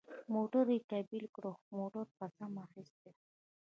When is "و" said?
3.11-3.15